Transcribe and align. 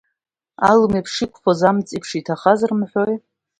Алым 0.69 0.93
еиԥш 0.97 1.13
иқәԥоз, 1.25 1.61
амҵ 1.69 1.87
еиԥш 1.93 2.09
иҭахаз 2.19 2.59
рымҳәои. 2.67 3.15